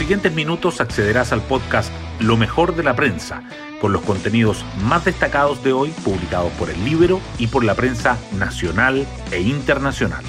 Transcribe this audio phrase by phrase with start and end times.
[0.00, 3.42] siguientes minutos accederás al podcast Lo mejor de la prensa,
[3.82, 8.16] con los contenidos más destacados de hoy publicados por el Libro y por la prensa
[8.38, 10.24] nacional e internacional.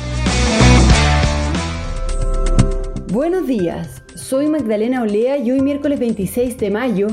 [3.14, 7.08] Buenos días, soy Magdalena Olea y hoy miércoles 26 de mayo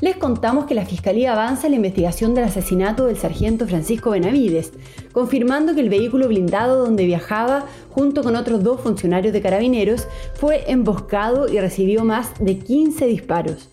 [0.00, 4.72] les contamos que la Fiscalía avanza en la investigación del asesinato del sargento Francisco Benavides,
[5.12, 10.70] confirmando que el vehículo blindado donde viajaba junto con otros dos funcionarios de carabineros fue
[10.70, 13.68] emboscado y recibió más de 15 disparos.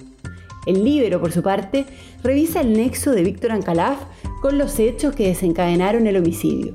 [0.65, 1.85] El Libero, por su parte,
[2.23, 3.99] revisa el nexo de Víctor Ancalaf
[4.41, 6.73] con los hechos que desencadenaron el homicidio.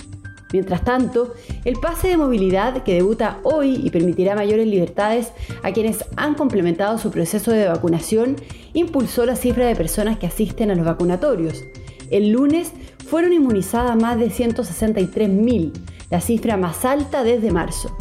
[0.52, 1.32] Mientras tanto,
[1.64, 6.98] el pase de movilidad que debuta hoy y permitirá mayores libertades a quienes han complementado
[6.98, 8.36] su proceso de vacunación
[8.74, 11.64] impulsó la cifra de personas que asisten a los vacunatorios.
[12.10, 12.72] El lunes
[13.08, 15.72] fueron inmunizadas más de 163.000,
[16.10, 17.96] la cifra más alta desde marzo.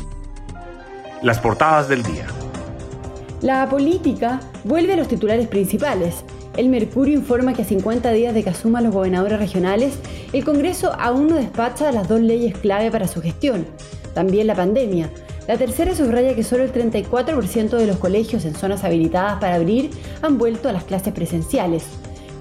[1.22, 2.26] Las portadas del día.
[3.42, 6.24] La política vuelve a los titulares principales.
[6.58, 9.98] El Mercurio informa que a 50 días de que asuman los gobernadores regionales,
[10.34, 13.66] el Congreso aún no despacha las dos leyes clave para su gestión.
[14.14, 15.10] También la pandemia.
[15.48, 19.90] La tercera subraya que solo el 34% de los colegios en zonas habilitadas para abrir
[20.22, 21.84] han vuelto a las clases presenciales.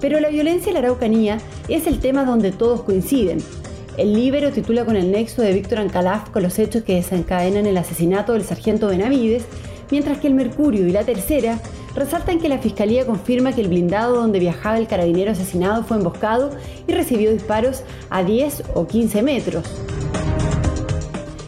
[0.01, 1.37] Pero la violencia en la Araucanía
[1.69, 3.37] es el tema donde todos coinciden.
[3.97, 7.77] El Libero titula con el nexo de Víctor Ancalaf con los hechos que desencadenan el
[7.77, 9.43] asesinato del sargento Benavides,
[9.91, 11.59] mientras que el Mercurio y la tercera
[11.93, 16.51] resaltan que la Fiscalía confirma que el blindado donde viajaba el carabinero asesinado fue emboscado
[16.87, 19.65] y recibió disparos a 10 o 15 metros.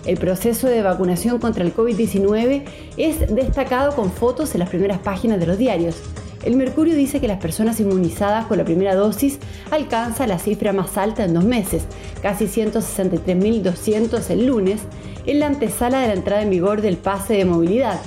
[0.05, 2.63] El proceso de vacunación contra el COVID-19
[2.97, 5.95] es destacado con fotos en las primeras páginas de los diarios.
[6.43, 9.39] El Mercurio dice que las personas inmunizadas con la primera dosis
[9.71, 11.83] alcanza la cifra más alta en dos meses,
[12.21, 14.81] casi 163.200 el lunes,
[15.25, 17.99] en la antesala de la entrada en vigor del pase de movilidad,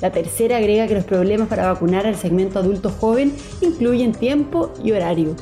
[0.00, 4.92] la tercera agrega que los problemas para vacunar al segmento adulto joven incluyen tiempo y
[4.92, 5.36] horario.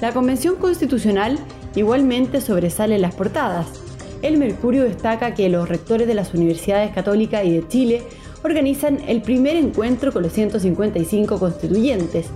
[0.00, 1.38] La Convención Constitucional
[1.74, 3.66] igualmente sobresale en las portadas.
[4.20, 8.02] El Mercurio destaca que los rectores de las universidades católicas y de Chile
[8.46, 12.26] organizan el primer encuentro con los 155 constituyentes.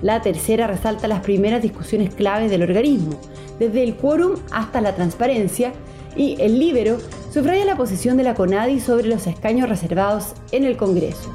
[0.00, 3.18] La tercera resalta las primeras discusiones claves del organismo,
[3.58, 5.72] desde el quórum hasta la transparencia,
[6.16, 6.98] y el Libero
[7.32, 11.30] subraya la posición de la CONADI sobre los escaños reservados en el Congreso.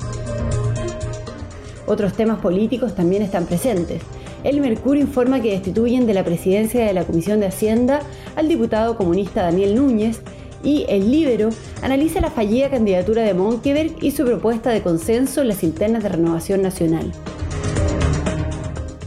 [1.85, 4.01] Otros temas políticos también están presentes.
[4.43, 8.01] El Mercurio informa que destituyen de la presidencia de la Comisión de Hacienda
[8.35, 10.21] al diputado comunista Daniel Núñez
[10.63, 11.49] y el Libero
[11.81, 16.09] analiza la fallida candidatura de Monkeberg y su propuesta de consenso en las internas de
[16.09, 17.11] renovación nacional.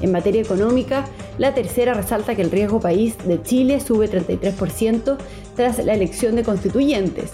[0.00, 1.06] En materia económica,
[1.38, 5.16] la tercera resalta que el riesgo país de Chile sube 33%
[5.54, 7.32] tras la elección de constituyentes.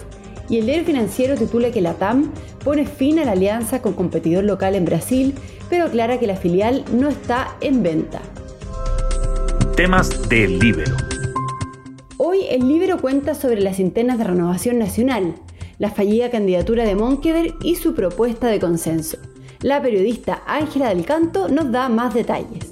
[0.49, 2.31] Y el diario financiero titula que la TAM
[2.63, 5.33] pone fin a la alianza con competidor local en Brasil,
[5.69, 8.21] pero aclara que la filial no está en venta.
[9.75, 11.12] Temas del Libro.
[12.17, 15.33] Hoy el Libro cuenta sobre las internas de renovación nacional,
[15.79, 19.17] la fallida candidatura de Monkever y su propuesta de consenso.
[19.61, 22.69] La periodista Ángela del Canto nos da más detalles.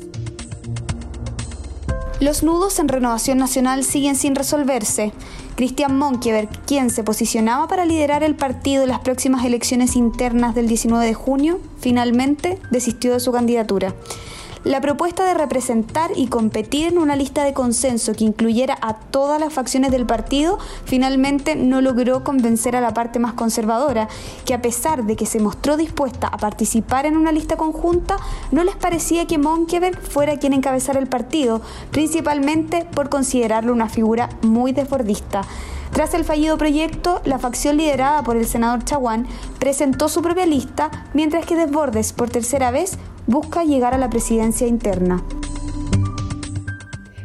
[2.19, 5.12] Los nudos en Renovación Nacional siguen sin resolverse.
[5.56, 10.68] Cristian Monkeberg, quien se posicionaba para liderar el partido en las próximas elecciones internas del
[10.68, 13.96] 19 de junio, finalmente desistió de su candidatura.
[14.63, 19.39] La propuesta de representar y competir en una lista de consenso que incluyera a todas
[19.39, 24.07] las facciones del partido finalmente no logró convencer a la parte más conservadora,
[24.45, 28.17] que a pesar de que se mostró dispuesta a participar en una lista conjunta,
[28.51, 34.29] no les parecía que Monkeberg fuera quien encabezara el partido, principalmente por considerarlo una figura
[34.43, 35.41] muy desbordista.
[35.91, 39.28] Tras el fallido proyecto, la facción liderada por el senador Chaguán
[39.59, 42.97] presentó su propia lista, mientras que Desbordes, por tercera vez,
[43.31, 45.23] busca llegar a la presidencia interna.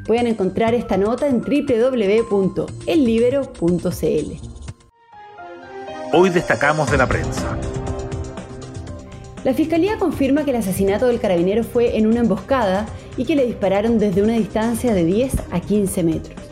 [0.07, 2.49] Pueden encontrar esta nota en www.ellibero.cl.
[6.13, 7.59] Hoy destacamos de la prensa.
[9.43, 12.87] La fiscalía confirma que el asesinato del carabinero fue en una emboscada
[13.17, 16.46] y que le dispararon desde una distancia de 10 a 15 metros.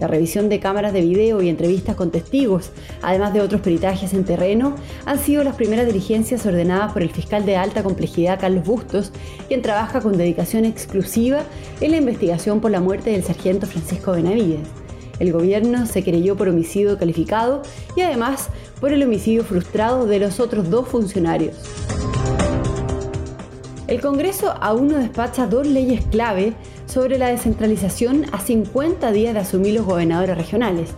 [0.00, 2.70] La revisión de cámaras de video y entrevistas con testigos,
[3.02, 7.44] además de otros peritajes en terreno, han sido las primeras diligencias ordenadas por el fiscal
[7.44, 9.12] de alta complejidad Carlos Bustos,
[9.48, 11.42] quien trabaja con dedicación exclusiva
[11.80, 14.68] en la investigación por la muerte del sargento Francisco Benavides.
[15.18, 17.62] El gobierno se creyó por homicidio calificado
[17.96, 18.50] y además
[18.80, 21.56] por el homicidio frustrado de los otros dos funcionarios.
[23.88, 26.52] El Congreso aún no despacha dos leyes clave
[26.84, 30.90] sobre la descentralización a 50 días de asumir los gobernadores regionales.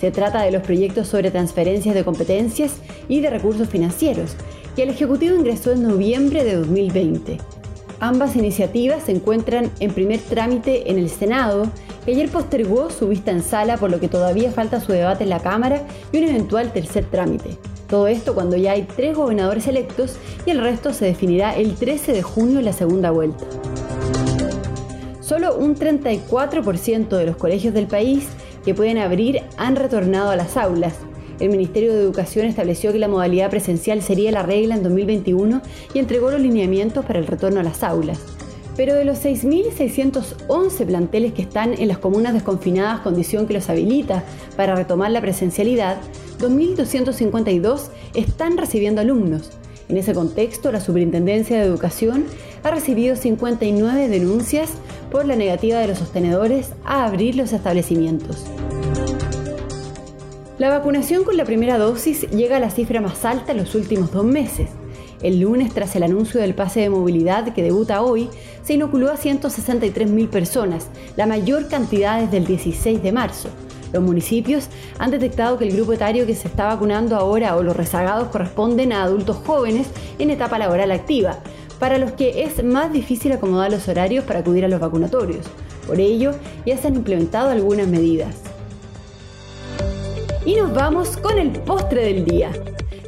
[0.00, 2.76] Se trata de los proyectos sobre transferencias de competencias
[3.08, 4.36] y de recursos financieros,
[4.76, 7.38] que el Ejecutivo ingresó en noviembre de 2020.
[7.98, 11.68] Ambas iniciativas se encuentran en primer trámite en el Senado,
[12.04, 15.30] que ayer postergó su vista en sala por lo que todavía falta su debate en
[15.30, 15.82] la Cámara
[16.12, 17.58] y un eventual tercer trámite.
[17.88, 22.12] Todo esto cuando ya hay tres gobernadores electos y el resto se definirá el 13
[22.12, 23.46] de junio en la segunda vuelta.
[25.20, 28.28] Solo un 34% de los colegios del país
[28.64, 30.94] que pueden abrir han retornado a las aulas.
[31.40, 35.62] El Ministerio de Educación estableció que la modalidad presencial sería la regla en 2021
[35.94, 38.37] y entregó los lineamientos para el retorno a las aulas.
[38.78, 44.22] Pero de los 6.611 planteles que están en las comunas desconfinadas, condición que los habilita
[44.56, 45.96] para retomar la presencialidad,
[46.38, 49.50] 2.252 están recibiendo alumnos.
[49.88, 52.26] En ese contexto, la Superintendencia de Educación
[52.62, 54.70] ha recibido 59 denuncias
[55.10, 58.44] por la negativa de los sostenedores a abrir los establecimientos.
[60.58, 64.12] La vacunación con la primera dosis llega a la cifra más alta en los últimos
[64.12, 64.68] dos meses.
[65.22, 68.28] El lunes, tras el anuncio del pase de movilidad que debuta hoy,
[68.62, 70.86] se inoculó a 163.000 personas,
[71.16, 73.48] la mayor cantidad desde el 16 de marzo.
[73.92, 74.68] Los municipios
[74.98, 78.92] han detectado que el grupo etario que se está vacunando ahora o los rezagados corresponden
[78.92, 79.88] a adultos jóvenes
[80.18, 81.38] en etapa laboral activa,
[81.80, 85.46] para los que es más difícil acomodar los horarios para acudir a los vacunatorios.
[85.86, 86.32] Por ello,
[86.66, 88.36] ya se han implementado algunas medidas.
[90.44, 92.50] Y nos vamos con el postre del día.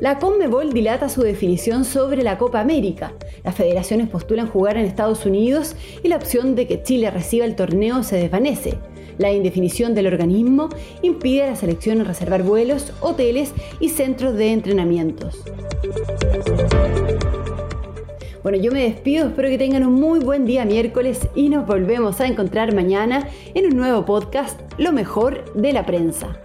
[0.01, 3.13] La Conmebol dilata su definición sobre la Copa América.
[3.45, 7.55] Las federaciones postulan jugar en Estados Unidos y la opción de que Chile reciba el
[7.55, 8.79] torneo se desvanece.
[9.19, 10.71] La indefinición del organismo
[11.03, 15.37] impide a la selección reservar vuelos, hoteles y centros de entrenamientos.
[18.43, 22.23] Bueno, yo me despido, espero que tengan un muy buen día miércoles y nos volvemos
[22.23, 26.41] a encontrar mañana en un nuevo podcast, Lo mejor de la prensa.